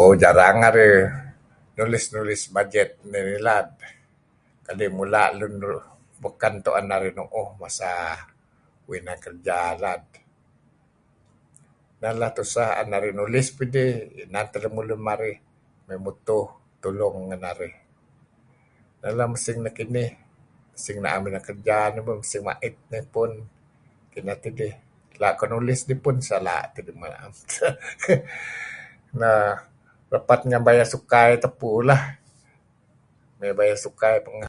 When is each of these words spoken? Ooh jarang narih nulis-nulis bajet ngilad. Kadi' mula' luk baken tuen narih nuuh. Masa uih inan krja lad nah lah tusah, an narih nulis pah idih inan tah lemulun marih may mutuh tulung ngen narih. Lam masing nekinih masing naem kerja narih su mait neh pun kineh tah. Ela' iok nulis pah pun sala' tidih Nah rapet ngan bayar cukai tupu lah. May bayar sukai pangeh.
Ooh 0.00 0.12
jarang 0.22 0.56
narih 0.64 0.96
nulis-nulis 1.76 2.42
bajet 2.54 2.90
ngilad. 3.10 3.68
Kadi' 4.66 4.94
mula' 4.98 5.30
luk 5.38 5.52
baken 6.22 6.54
tuen 6.64 6.86
narih 6.92 7.12
nuuh. 7.18 7.48
Masa 7.62 7.92
uih 8.88 8.98
inan 9.00 9.18
krja 9.24 9.58
lad 9.84 10.02
nah 12.02 12.14
lah 12.20 12.30
tusah, 12.36 12.70
an 12.80 12.86
narih 12.92 13.12
nulis 13.18 13.46
pah 13.56 13.66
idih 13.66 13.90
inan 14.24 14.44
tah 14.52 14.60
lemulun 14.64 15.00
marih 15.08 15.34
may 15.86 15.98
mutuh 16.04 16.46
tulung 16.82 17.16
ngen 17.26 17.40
narih. 17.46 17.74
Lam 19.18 19.28
masing 19.34 19.58
nekinih 19.66 20.10
masing 20.70 20.98
naem 21.04 21.24
kerja 21.48 21.78
narih 21.90 22.18
su 22.30 22.38
mait 22.46 22.74
neh 22.90 23.02
pun 23.12 23.30
kineh 24.14 24.36
tah. 24.42 24.72
Ela' 25.14 25.32
iok 25.34 25.42
nulis 25.50 25.80
pah 25.90 25.98
pun 26.04 26.16
sala' 26.28 26.62
tidih 26.74 26.94
Nah 29.20 29.42
rapet 30.14 30.40
ngan 30.46 30.62
bayar 30.66 30.86
cukai 30.92 31.32
tupu 31.42 31.70
lah. 31.88 32.02
May 33.42 33.50
bayar 33.58 33.74
sukai 33.84 34.16
pangeh. 34.24 34.46